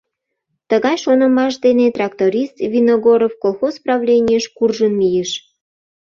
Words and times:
Тыгай 0.69 0.97
шонымаш 1.03 1.53
дене 1.65 1.85
тракторист 1.95 2.55
Виногоров 2.71 3.33
колхоз 3.43 3.75
правленийыш 3.85 4.45
куржын 4.57 4.93
мийыш. 4.99 5.31